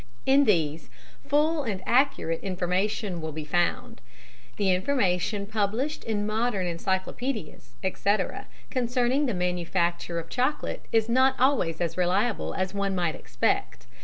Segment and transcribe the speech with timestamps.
[0.25, 0.89] In these,
[1.27, 4.01] full and accurate information will be found.
[4.57, 11.79] The information published in modern Encyclopædias, etc., concerning the manufacture of chocolate is not always
[11.79, 13.85] as reliable as one might expect.